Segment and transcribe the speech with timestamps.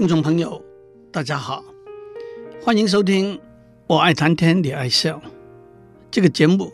[0.00, 0.64] 听众朋友，
[1.12, 1.62] 大家好，
[2.62, 3.36] 欢迎收听
[3.86, 5.18] 《我爱谈天你爱笑》
[6.10, 6.72] 这个节目，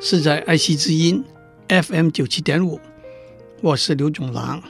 [0.00, 1.22] 是在爱惜之音
[1.68, 2.80] FM 九七点五，
[3.60, 4.60] 我是刘总郎。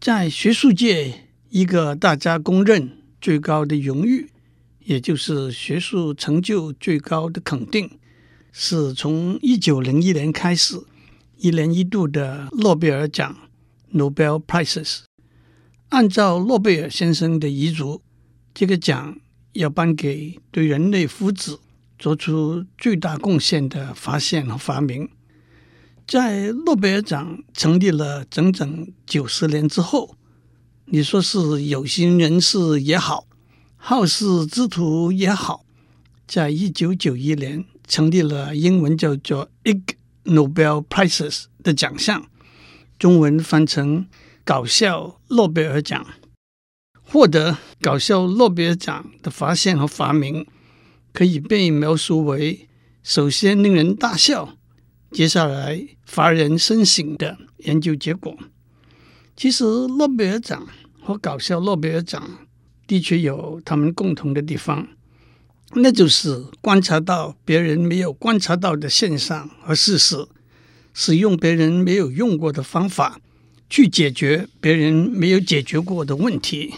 [0.00, 4.28] 在学术界，一个大家公认最高的荣誉，
[4.80, 7.88] 也就是学术成就最高的肯定，
[8.50, 10.82] 是从一九零一年开始，
[11.36, 13.36] 一年一度的诺贝尔奖
[13.94, 15.02] （Nobel Prizes）。
[15.90, 18.00] 按照诺贝尔先生的遗嘱，
[18.54, 19.18] 这个奖
[19.54, 21.58] 要颁给对人类福祉
[21.98, 25.08] 做出最大贡献的发现和发明。
[26.06, 30.14] 在诺贝尔奖成立了整整九十年之后，
[30.84, 33.26] 你说是有心人士也好，
[33.76, 35.64] 好事之徒也好，
[36.28, 39.82] 在一九九一年成立了英文叫做 Ig
[40.24, 42.28] Nobel Prizes 的奖项，
[42.96, 44.06] 中文翻成。
[44.44, 46.04] 搞笑诺贝尔奖，
[47.02, 50.46] 获得搞笑诺贝尔奖的发现和发明，
[51.12, 52.68] 可以被描述为
[53.02, 54.56] 首先令人大笑，
[55.12, 58.36] 接下来发人深省的研究结果。
[59.36, 60.66] 其实诺贝尔奖
[61.00, 62.46] 和搞笑诺贝尔奖
[62.86, 64.88] 的确有他们共同的地方，
[65.74, 70.26] 那就是观察到别人没有观察到的现象和事实，
[70.92, 73.20] 使用别人没有用过的方法。
[73.70, 76.74] 去解决别人没有解决过的问题。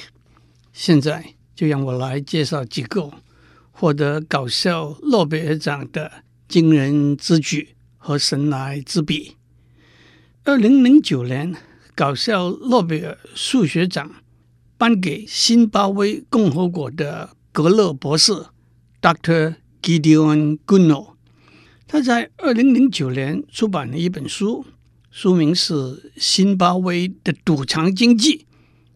[0.74, 3.10] 现在就让我来介绍几个
[3.70, 9.36] 获得搞笑诺贝尔奖的惊人之举和神来之笔。
[10.44, 11.54] 二零零九年，
[11.94, 14.14] 搞笑诺贝尔数学奖
[14.76, 18.32] 颁给新巴威共和国的格勒博士
[19.00, 21.14] （Doctor Gideon Gono）。
[21.86, 24.66] 他在二零零九年出版了一本书。
[25.14, 25.74] 书名是
[26.16, 28.46] 《辛巴威的赌场经济：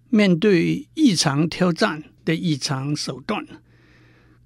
[0.09, 3.45] 面对异常挑战的异常手段》。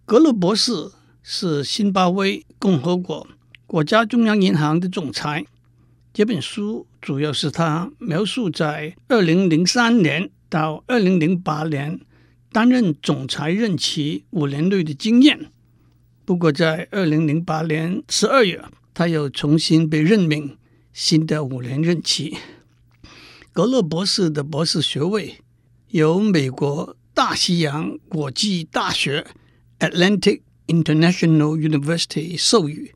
[0.04, 0.90] 格勒博士
[1.22, 3.28] 是辛巴威共和国
[3.68, 5.46] 国家中央银行的总裁。
[6.12, 12.00] 这本书主要是他描述在二零零三年到二零零八年
[12.50, 15.52] 担任总裁任期五年内的经验。
[16.24, 18.60] 不过，在二零零八年十二月，
[18.92, 20.56] 他又重新被任命。
[20.92, 22.36] 新的五年任期，
[23.52, 25.36] 格勒博士的博士学位
[25.88, 29.26] 由美国大西洋国际大学
[29.78, 32.92] （Atlantic International University） 授予。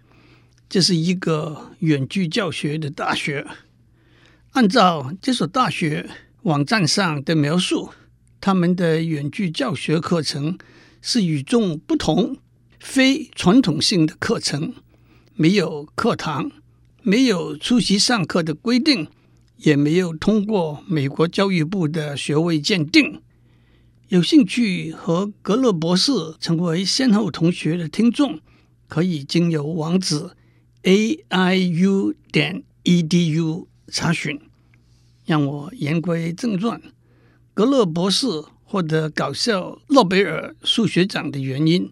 [0.69, 3.47] 这是一个远距教学的大学。
[4.53, 6.09] 按照这所大学
[6.43, 7.91] 网站上的描述，
[8.41, 10.59] 他们的远距教学课程
[11.01, 12.39] 是与众不同、
[12.81, 14.75] 非传统性的课程，
[15.35, 16.51] 没有课堂。
[17.07, 19.07] 没有出席上课的规定，
[19.59, 23.21] 也没有通过美国教育部的学位鉴定。
[24.09, 28.41] 有兴趣和格勒博士成为先后同学的听众，
[28.89, 30.31] 可以经由网址
[30.85, 34.41] a i u 点 e d u 查询。
[35.27, 36.81] 让我言归正传，
[37.53, 38.27] 格勒博士
[38.63, 41.91] 获得搞笑诺贝尔数学奖的原因，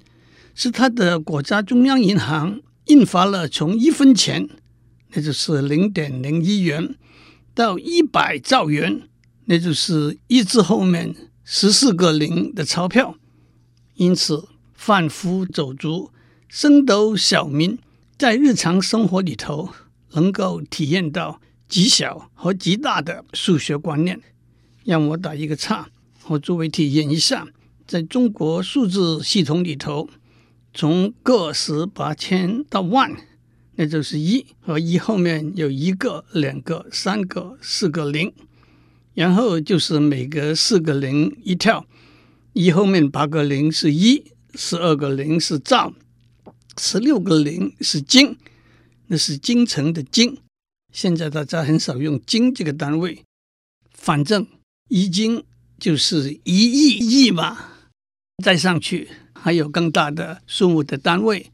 [0.55, 4.49] 是他的国家中央银行印发了从一分钱。
[5.15, 6.97] 那就是零点零一元
[7.55, 9.03] 到一百兆元，
[9.45, 11.15] 那就是一字后面
[11.45, 13.17] 十四个零的钞票。
[13.95, 16.11] 因此，贩夫走卒、
[16.49, 17.79] 升斗小民
[18.17, 19.69] 在日常生活里头
[20.13, 24.21] 能够体验到极小和极大的数学观念。
[24.85, 25.89] 让我打一个岔，
[26.29, 27.47] 我作为体验一下，
[27.87, 30.09] 在中国数字系统里头，
[30.73, 33.15] 从个十八千到万。
[33.75, 38.33] 那就是一和一后面有一个、两个、三个、四个零，
[39.15, 41.87] 然后就是每隔四个零一跳，
[42.53, 44.25] 一后面八个零是一，
[44.55, 45.95] 十二个零是兆，
[46.79, 48.37] 十六个零是京，
[49.07, 50.37] 那是京城的京。
[50.93, 53.23] 现在大家很少用京这个单位，
[53.95, 54.47] 反正
[54.91, 55.43] 一京
[55.79, 57.71] 就是一亿亿嘛。
[58.45, 61.51] 再上去还有更大的数目的单位，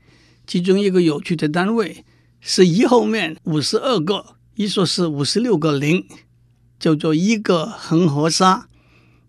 [0.47, 2.05] 其中一个有趣的单位。
[2.41, 6.07] 是一后面五十二个，一说是五十六个零，
[6.79, 8.69] 叫做一个恒河沙，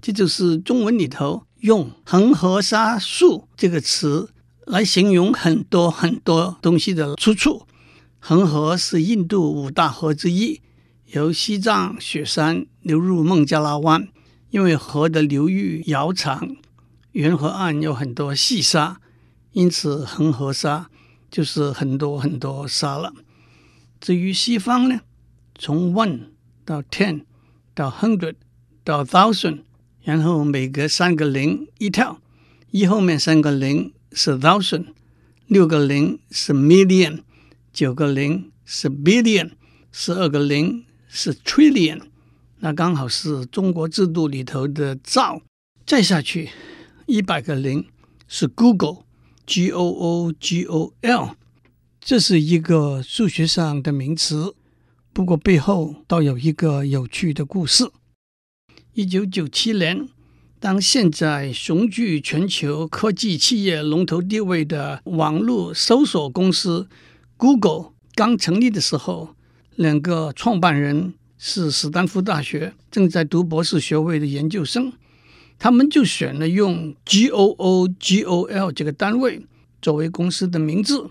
[0.02, 4.30] 这就是中文里头用“恒河沙数”这个词
[4.66, 7.66] 来形容很多很多东西的出处。
[8.20, 10.62] 恒河是印度五大河之一，
[11.08, 14.08] 由西藏雪山流入孟加拉湾，
[14.52, 16.56] 因为河的流域遥长，
[17.14, 19.00] 沿河岸有很多细沙，
[19.54, 20.90] 因此恒河沙。
[21.30, 23.14] 就是很多很多沙了。
[24.00, 25.02] 至于西方呢，
[25.56, 26.30] 从 one
[26.66, 27.26] 到 ten
[27.74, 28.36] 到 hundred
[28.84, 29.64] 到 thousand
[30.02, 32.22] 然后每隔三个零一跳，
[32.72, 34.88] 一后面三个零是 thousand，
[35.48, 37.20] 六个零是 million，
[37.74, 39.52] 九个零是 billion，
[39.92, 42.02] 十二个零是 trillion，
[42.60, 45.42] 那刚好是中国制度里头的兆。
[45.86, 46.50] 再下去，
[47.06, 47.86] 一百个零
[48.28, 49.06] 是 google
[49.50, 51.30] G O O G O L，
[52.00, 54.54] 这是一个数学上的名词，
[55.12, 57.90] 不过背后倒有一个有趣的故事。
[58.94, 60.08] 一九九七年，
[60.60, 66.88] 当现在雄踞全球科技企业龙头地位的网络搜索公司
[67.36, 69.34] Google 刚成立的时候，
[69.76, 74.94] 两个创办人是史丹福大学正在读博士学位的研究生。
[75.60, 79.46] 他们就选了用 G O O G O L 这个单位
[79.82, 81.10] 作为公司的名字，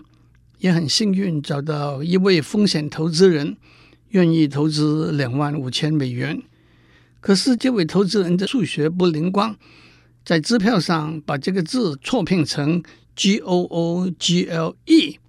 [0.57, 3.55] 也很幸运找到一位风险投资人
[4.09, 6.41] 愿意投资两万五千美元。
[7.21, 9.55] 可是这位投资人的数学不灵光，
[10.25, 12.81] 在支票上把这个字错拼成
[13.15, 15.19] G O O G L E。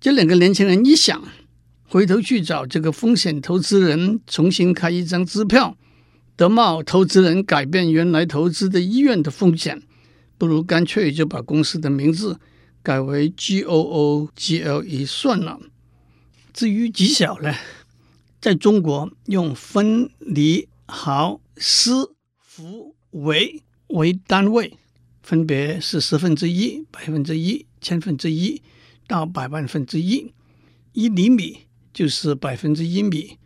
[0.00, 1.20] 这两个年轻人一想，
[1.88, 5.76] 回头去找这个风险投资人重新开一张支票。
[6.40, 9.82] 得冒投资人改变原来投资的意愿的风险，
[10.38, 12.40] 不如干脆就把公司的名字
[12.82, 15.60] 改为 G O O G L E 算了。
[16.54, 17.54] 至于极小呢，
[18.40, 24.78] 在中国用分、厘、毫、丝、伏、微为单位，
[25.22, 28.62] 分别是十分之一、百分之一、千分之一
[29.06, 30.32] 到百万分之一。
[30.94, 33.36] 一厘米就是百分之一米，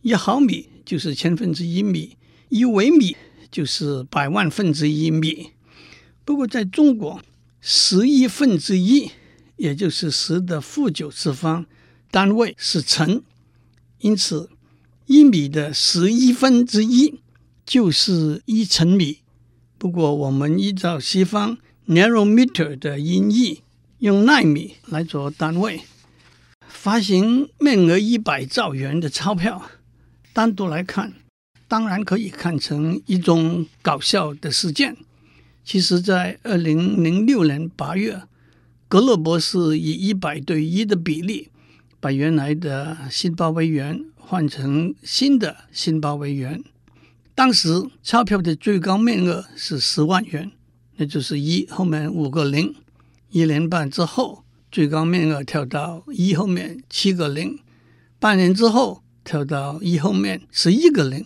[0.00, 2.16] 一毫米就是千分之一米。
[2.50, 3.16] 一微米
[3.48, 5.52] 就是百万分之一米，
[6.24, 7.22] 不过在中国，
[7.60, 9.12] 十亿分之一，
[9.54, 11.64] 也就是十的负九次方，
[12.10, 13.22] 单位是乘，
[14.00, 14.50] 因此
[15.06, 17.20] 一米的十亿分之一
[17.64, 19.18] 就是一尘米。
[19.78, 21.56] 不过我们依照西方
[21.86, 23.62] nanometer 的音译，
[23.98, 25.82] 用纳米来做单位，
[26.66, 29.70] 发行面额一百兆元的钞票，
[30.32, 31.14] 单独来看。
[31.70, 34.96] 当然可以看成一种搞笑的事件。
[35.62, 38.22] 其实，在二零零六年八月，
[38.88, 41.50] 格勒博士以一百对一的比例，
[42.00, 46.64] 把原来的辛巴威元换成新的辛巴威元。
[47.36, 50.50] 当时钞票的最高面额是十万元，
[50.96, 52.74] 那就是一后面五个零。
[53.30, 57.60] 一年半之后，最高面额跳到一后面七个零。
[58.18, 61.24] 半年之后，跳到一后面十一个零。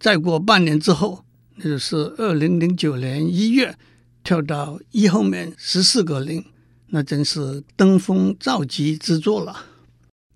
[0.00, 1.24] 再过半年之后，
[1.56, 3.76] 那就是二零零九年一月，
[4.22, 6.44] 跳到一后面十四个零，
[6.88, 9.66] 那真是登峰造极之作了。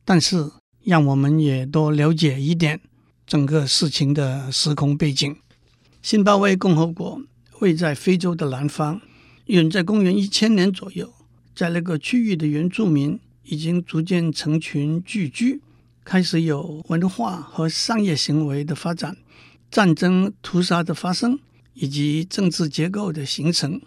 [0.05, 0.51] 但是，
[0.83, 2.81] 让我们也多了解一点
[3.25, 5.37] 整个事情的时空背景。
[6.03, 7.23] 新巴威共和国
[7.61, 9.01] 位在非洲的南方，
[9.47, 11.13] 远在公元一千年左右，
[11.55, 15.61] 在那个区域的原住民已经逐渐成群聚居，
[16.05, 19.17] 开始有文化和商业行为的发展。
[19.73, 21.39] 战争屠杀的发生，
[21.73, 23.81] 以及政治结构的形成，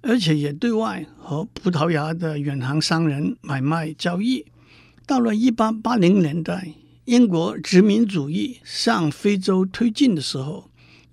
[0.00, 4.44] 而且也对外和葡萄牙的远航商人买卖交易。
[5.06, 6.74] 到了一八八零年代，
[7.04, 10.68] 英国殖民主义向非洲推进的时候，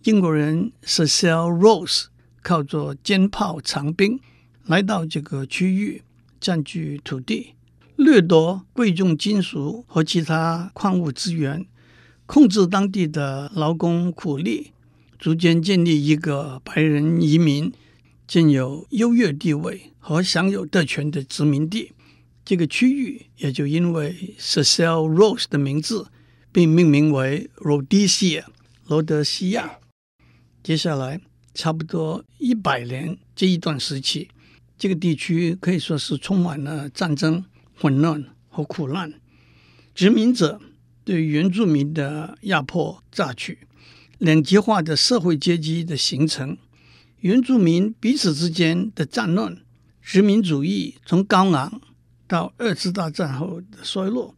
[0.05, 2.05] 英国人 Cecil Rhodes
[2.41, 4.19] 靠着坚炮长兵
[4.65, 6.01] 来到这个区域，
[6.39, 7.53] 占据土地，
[7.95, 11.67] 掠夺贵重金属和其他矿物资源。
[12.31, 14.71] 控制当地的劳工苦力，
[15.17, 17.73] 逐渐建立一个白人移民
[18.27, 21.91] 占有优越地位和享有特权的殖民地。
[22.45, 26.05] 这个区域也就因为 Cecil Rhodes 的名字，
[26.51, 28.43] 被命名为 Rhodesia
[28.85, 29.79] 罗德西亚。
[30.61, 31.19] 接下来
[31.55, 34.29] 差不多一百年这一段时期，
[34.77, 37.43] 这个地区可以说是充满了战争、
[37.75, 39.19] 混乱和苦难，
[39.95, 40.61] 殖民者。
[41.09, 43.57] 对原住民的压迫榨取，
[44.19, 46.55] 两极化的社会阶级的形成，
[47.21, 49.57] 原住民彼此之间的战乱，
[50.03, 51.81] 殖民主义从高昂
[52.27, 54.35] 到二次大战后的衰落，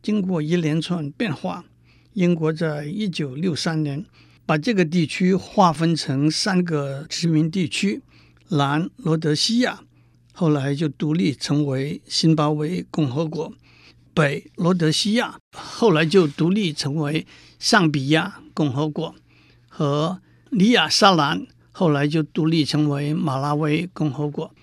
[0.00, 1.64] 经过一连串变化，
[2.12, 4.06] 英国在一九六三年
[4.46, 8.00] 把这个地区划分成三个殖民地区：
[8.50, 9.80] 南罗德西亚，
[10.32, 13.52] 后来就独立成为新巴威共和国。
[14.14, 17.26] 北罗德西亚后来就独立成为
[17.58, 19.14] 尚比亚共和国，
[19.68, 24.54] 和里亚沙兰后来就独立成为马拉维共和国。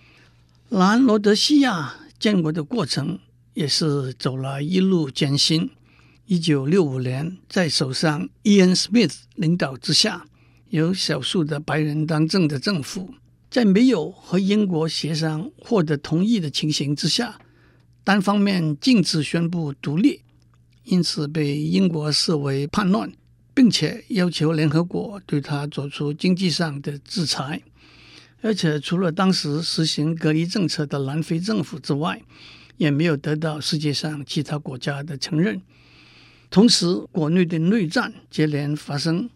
[0.69, 3.17] 南罗德西亚建国的过程
[3.55, 5.71] 也是走了一路艰辛。
[6.27, 10.27] 一九六五年，在首相伊恩·史密斯领导之下，
[10.69, 13.15] 由少数的白人当政的政府，
[13.49, 17.39] 在没有和英国协商获得同意的情形之下，
[18.09, 20.23] 单方面禁止宣布独立，
[20.85, 23.13] 因此被英国视为叛乱，
[23.53, 27.61] 并且要求联合国对他做出经济上的制裁。
[28.41, 32.19] 而且，除了当时实行隔离政策的南非政府之外，
[32.77, 35.61] 也没有得到世界上其他国家的承认。
[36.49, 39.29] 同时，国内的内战接连发生。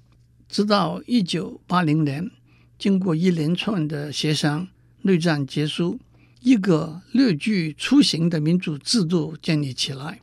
[0.50, 2.32] 直到一九八零年，
[2.80, 4.68] 经过一连串的协商，
[5.03, 6.00] 内战结束，
[6.44, 10.20] 一个略具雏形的民主制度建立起来，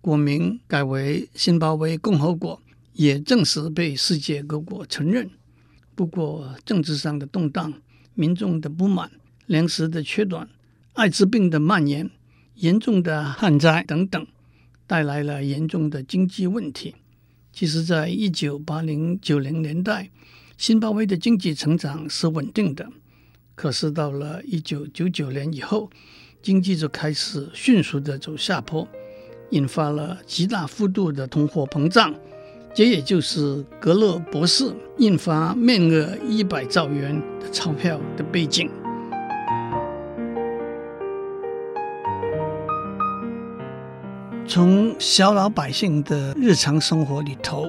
[0.00, 2.62] 国名改为新巴威共和国，
[2.94, 5.28] 也正式被世界各国承认。
[5.94, 7.74] 不过，政治上的动荡、
[8.14, 9.10] 民众的不满、
[9.44, 10.48] 粮食的缺短、
[10.94, 12.10] 艾滋病的蔓延、
[12.54, 14.26] 严重的旱灾等等，
[14.86, 16.94] 带来了严重的经济问题。
[17.52, 20.10] 其实，在一九八零九零年代，
[20.56, 22.90] 新巴威的经济成长是稳定的。
[23.60, 25.90] 可是到了一九九九年以后，
[26.40, 28.88] 经济就开始迅速的走下坡，
[29.50, 32.14] 引发了极大幅度的通货膨胀。
[32.72, 38.70] 这也就是格勒博士印发面额一百兆元的钞票的背景。
[44.46, 47.68] 从小老百姓的日常生活里头，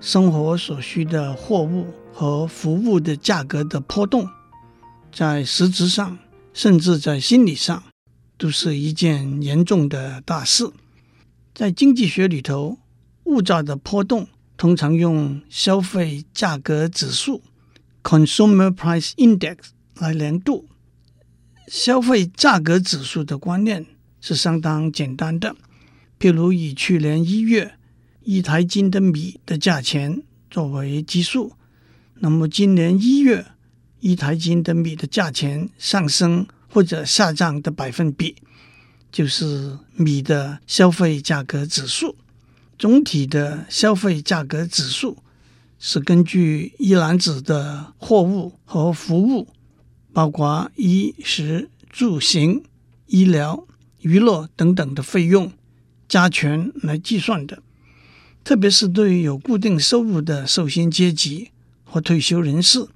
[0.00, 4.26] 生活所需的货物和服务的价格的波动，
[5.16, 6.18] 在实质上，
[6.52, 7.82] 甚至在心理上，
[8.36, 10.70] 都是一件严重的大事。
[11.54, 12.76] 在经济学里头，
[13.24, 17.42] 物价的波动通常用消费价格指数
[18.02, 19.56] （Consumer Price Index）
[19.94, 20.68] 来量度。
[21.66, 23.86] 消费价格指数的观念
[24.20, 25.56] 是相当简单的。
[26.20, 27.78] 譬如以去年一月
[28.22, 31.54] 一台斤的米的价钱作为基数，
[32.16, 33.46] 那么今年一月
[34.00, 38.36] 一台斤的米的价钱上升或者下降的百分比，
[39.10, 42.16] 就是米的消费价格指数。
[42.78, 45.18] 总体的消费价格指数
[45.78, 49.48] 是根据一篮子的货物和服务，
[50.12, 52.62] 包括衣食住行、
[53.06, 53.66] 医疗、
[54.00, 55.52] 娱乐等等的费用。
[56.08, 57.62] 加权来计算的，
[58.44, 61.50] 特别是对于有固定收入的受薪阶级
[61.84, 62.86] 或退休人士，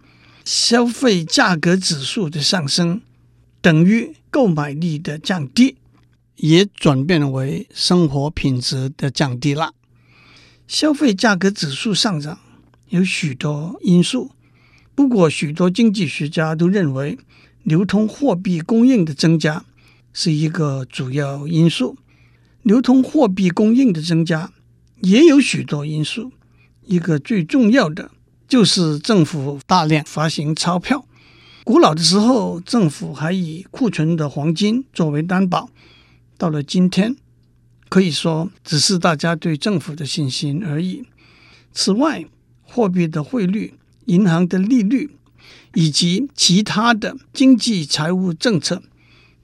[0.44, 3.00] 消费价格指数的上升
[3.60, 5.76] 等于购买力的降低，
[6.36, 9.74] 也转变为生活品质的降低了。
[10.66, 12.38] 消费价格指数上涨
[12.88, 14.30] 有许多因素，
[14.94, 17.18] 不过许多经济学家都认为，
[17.62, 19.64] 流通货币供应的增加
[20.12, 21.98] 是一个主要因素。
[22.62, 24.52] 流通货币供应的增加
[25.00, 26.32] 也有许多因素，
[26.84, 28.10] 一个最重要的
[28.50, 31.06] 就是政府大量发行钞票。
[31.62, 35.70] 古老的时候，政府还以库存的黄金作为担保，
[36.36, 37.14] 到了今天，
[37.88, 41.04] 可以说只是大家对政府的信心而已。
[41.72, 42.24] 此外，
[42.62, 43.74] 货币的汇率、
[44.06, 45.16] 银行的利率
[45.74, 48.82] 以及其他的经济财务政策，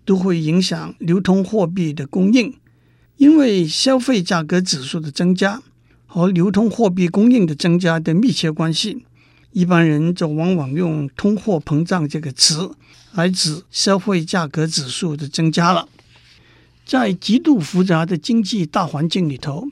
[0.05, 2.53] 都会影响流通货币的供应。
[3.19, 5.63] 因为消费价格指数的增加
[6.07, 9.05] 和流通货币供应的增加的密切关系，
[9.53, 12.71] 一般人就往往用“通货膨胀”这个词
[13.13, 15.89] 来指消费价格指数的增加了。
[16.85, 19.69] 在极度复杂的经济大环境里头，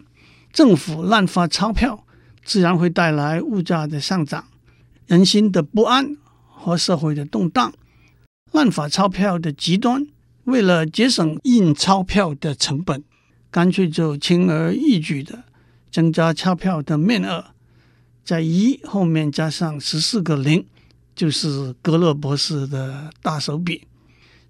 [0.52, 2.04] 政府滥发钞票，
[2.44, 4.46] 自然会带来物价的上涨、
[5.06, 6.16] 人心的不安
[6.48, 7.72] 和社会的动荡。
[8.50, 10.06] 滥发钞票的极端，
[10.44, 13.02] 为了节省印钞票的成本。
[13.50, 15.44] 干脆就轻而易举的
[15.94, 17.54] 增加钞票的面额，
[18.24, 20.66] 在一后面加上十四个零，
[21.14, 23.82] 就是格勒博士的大手笔。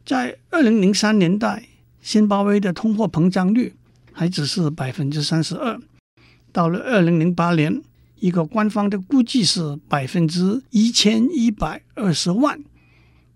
[0.07, 1.69] 在二零零三年代，
[2.01, 3.75] 新巴威的通货膨胀率
[4.11, 5.79] 还只是百分之三十二，
[6.51, 7.83] 到了二零零八年，
[8.21, 12.59] 一个官方的估计是百分之一千一百二十万，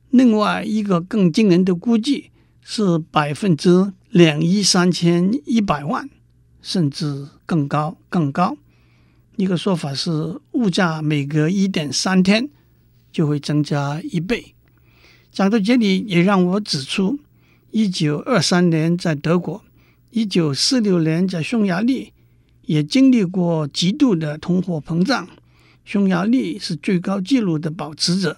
[0.09, 2.31] 另外一个更惊人的估计
[2.63, 3.93] 是百分之。
[4.11, 6.09] 两亿三千一百万，
[6.69, 8.55] 甚至更高更高。
[9.37, 12.51] 一个说法是，物价每隔一点三天
[13.11, 14.55] 就会增加一倍。
[15.33, 17.19] 讲到这里，也让我指出，
[17.71, 19.65] 一九二三年在德国，
[20.11, 22.13] 一九四六年在匈牙利，
[22.67, 25.27] 也经历过极度的通货膨胀。
[25.87, 28.37] 匈牙利是最高纪录的保持者，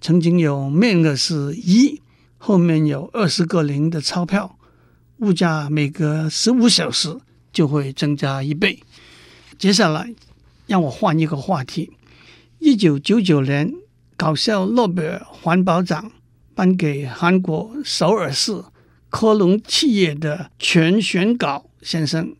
[0.00, 2.02] 曾经有面额是一，
[2.38, 4.58] 后面有二十个零的钞票。
[5.18, 7.16] 物价每隔十五小时
[7.58, 8.78] 就会增加一倍。
[9.58, 10.14] 接下来，
[10.68, 11.90] 让我换一个话题。
[12.60, 13.74] 一九九九年，
[14.16, 16.12] 搞笑诺贝尔环保奖
[16.54, 18.62] 颁给韩国首尔市
[19.10, 22.36] 科隆企业的全玄誥先生。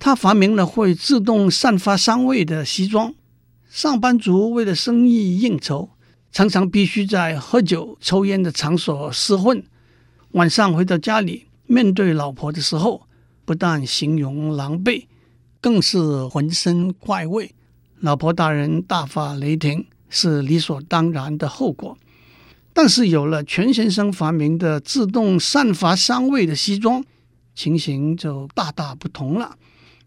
[0.00, 3.14] 他发明了会自动散发香味的西装。
[3.70, 5.90] 上班族为了生意应酬，
[6.32, 9.62] 常常必须在喝酒、抽烟的场所厮混。
[10.32, 13.06] 晚上回到家里，面对老婆的时候，
[13.48, 15.06] 不但形容狼狈，
[15.58, 17.54] 更是浑身怪味。
[18.00, 19.86] 老婆大人大发雷霆。
[20.10, 21.98] 是理所当然的后果，
[22.72, 27.04] 但是有了全先生发明的自动散发香味的西装，
[27.54, 29.58] 情形就大大不同了。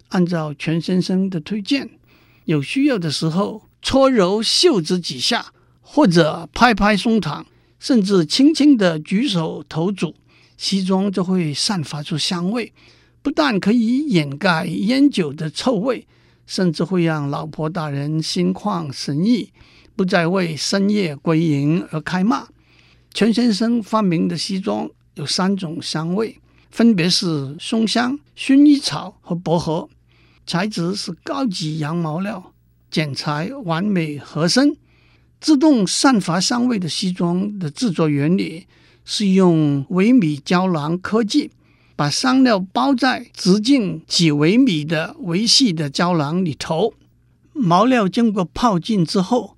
[0.09, 1.87] 按照全先生的推荐，
[2.45, 7.45] 有需要的时候搓揉袖子几下，或者拍拍胸膛，
[7.77, 10.15] 甚至轻轻的举手投足，
[10.57, 12.73] 西装就会散发出香味，
[13.21, 16.07] 不但可以掩盖烟酒的臭味，
[16.45, 19.51] 甚至会让老婆大人心旷神怡。
[19.93, 22.47] 不再为深夜归营而开骂。
[23.13, 26.39] 全先生发明的西装有三种香味，
[26.71, 29.87] 分别是松香、薰衣草和薄荷，
[30.47, 32.53] 材质是高级羊毛料，
[32.89, 34.75] 剪裁完美合身。
[35.39, 38.65] 自动散发香味的西装的制作原理
[39.03, 41.51] 是用微米胶囊科技，
[42.01, 46.95] 把香料包在直径几微米的微细的胶囊里头，
[47.53, 49.55] 毛料经过泡浸之后。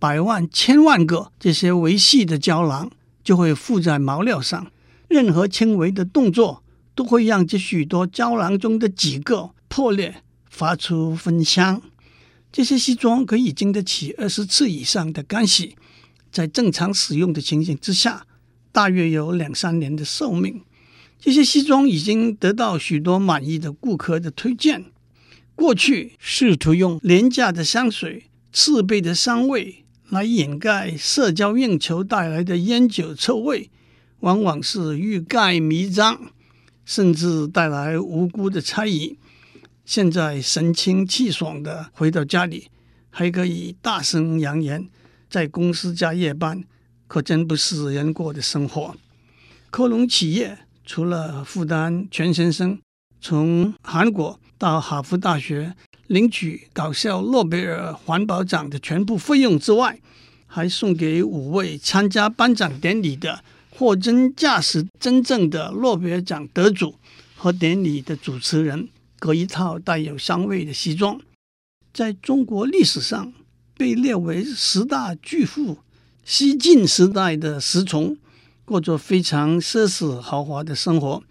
[0.00, 2.90] 百万千万个这些微细的胶囊
[3.22, 4.72] 就会附在毛料上，
[5.06, 6.64] 任何轻微的动作
[6.96, 10.16] 都会让这许多胶囊中的几个破裂，
[10.50, 11.80] 发出芬香。
[12.50, 15.76] 这些西装可以经得起二十次以上的干洗，
[16.32, 18.26] 在正常使用的情形之下，
[18.72, 20.60] 大约有两三年的寿命。
[21.24, 24.84] 这些西装已经得到许多满意的顾客的推荐。
[25.54, 29.86] 过去试图用廉价的香水、刺鼻的香味。
[30.10, 33.70] 来掩盖社交应酬带来的烟酒臭味，
[34.20, 36.30] 往往是欲盖弥彰，
[36.84, 39.16] 甚至带来无辜的猜疑。
[39.86, 42.68] 现在神清气爽地回到家里，
[43.08, 44.86] 还可以大声扬言
[45.30, 46.62] 在公司加夜班，
[47.08, 48.94] 可真不是人过的生活。
[49.70, 52.78] 科隆企业除了负担全先生
[53.20, 55.74] 从韩国到哈佛大学。
[56.08, 59.98] 领取搞笑诺贝尔环保奖的全部费用之外，
[60.46, 66.96] 还送给五位参加颁奖典礼的货真价实真正的诺贝尔奖得主
[67.34, 71.18] 和典礼的主持人各一套带有香味的西装。
[71.94, 73.32] 在中国历史上
[73.78, 75.78] 被列为十大巨富，
[76.22, 78.18] 西晋时代的石崇
[78.64, 81.22] 过着非常奢侈豪华的生活，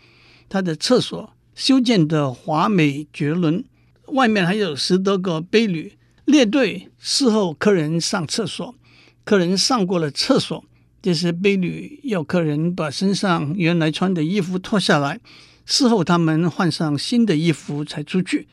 [0.48, 3.64] 他的厕所修建的华美绝伦。
[4.08, 8.76] 外面还有十多个婢女列队伺候客人上厕所。
[9.24, 10.64] 客人上过了厕所，
[11.02, 15.20] 这些婢女要客人把身上原来穿的衣服脱下来，
[15.66, 18.48] 伺候他们换上新的衣服才出去。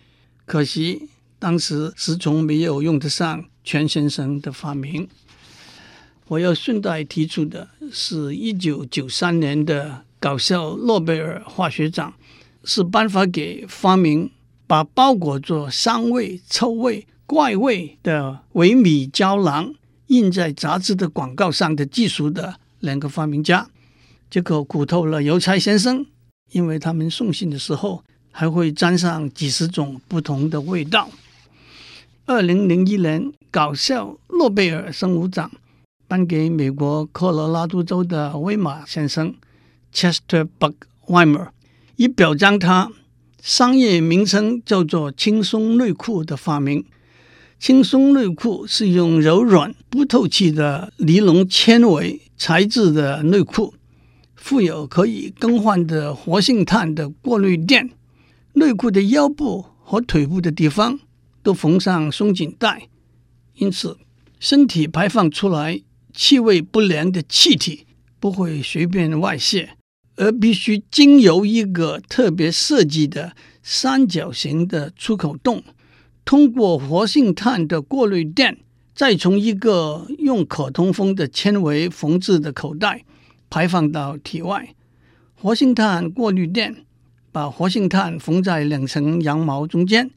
[0.47, 5.09] 可惜当时石崇没有用得上全先生的发明。
[6.31, 12.15] 我要顺带提出的是，一九九三年的搞笑诺贝尔化学奖
[12.63, 14.31] 是颁发给发明。
[14.65, 19.75] 把包裹着香味、臭味、怪味的维米胶囊
[20.07, 23.69] 印在杂志的广告上的技术的两个发明家，
[24.31, 26.07] 这可苦透了邮差先生，
[26.53, 31.11] 因为他们送信的时候还会沾上几十种不同的味道。
[32.27, 35.51] 二零零一年，搞笑诺贝尔生物奖
[36.11, 39.33] 颁给美国科罗拉多州的威马先生
[39.95, 40.75] （Chester Buck
[41.07, 41.51] Weimer），
[41.95, 42.91] 以表彰他。
[43.41, 46.85] 商业名称叫做“轻松内裤”的发明。
[47.61, 53.75] 轻松内裤是用柔软不透气的尼龙纤维材质的内裤，
[54.35, 57.89] 附有可以更换的活性炭的过滤垫。
[58.55, 60.99] 内裤的腰部和腿部的地方
[61.45, 62.89] 都缝上松紧带，
[63.55, 63.97] 因此
[64.41, 65.81] 身体排放出来
[66.23, 67.87] 气味不良的气体
[68.21, 69.71] 不会随便外泄。
[70.17, 75.65] 而必须经由一个特别设计的三角形的出口洞，
[76.27, 78.59] 通过活性炭的过滤垫，
[78.95, 83.03] 再从一个用可通风的纤维缝制的口袋
[83.49, 84.75] 排放到体外。
[85.35, 86.85] 活性炭过滤垫
[87.33, 90.11] 把活性炭缝在两层羊毛中间，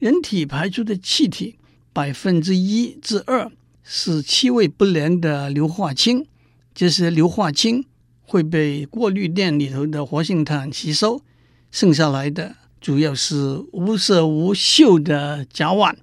[0.00, 1.54] 人体排出的气体
[1.92, 3.48] 百分之一至二
[3.90, 6.26] 是气味不良的硫化氢，
[6.74, 7.86] 这些硫化氢。
[8.20, 11.22] 会被过滤垫里头的活性炭吸收，
[11.70, 15.96] 剩下来的主要是无色无嗅的甲烷。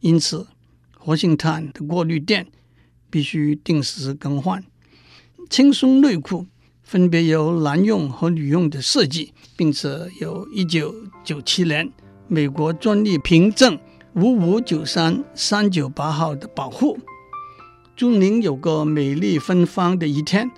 [0.00, 0.46] 因此，
[0.98, 2.48] 活性炭的过滤垫
[3.08, 4.62] 必须定时更换。
[5.48, 6.44] 轻松内裤
[6.82, 9.88] 分别由男用和女用的设计，并且
[10.20, 11.90] 有一九九七年
[12.28, 13.78] 美国专利凭证
[14.14, 16.98] 五五九三三九八号的保护。
[18.00, 20.50] 祝您有个美丽芬芳的一天。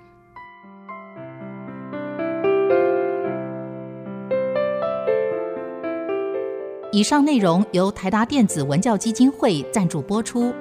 [6.93, 10.53] 以上内容由台达电子文教基金会赞助播出。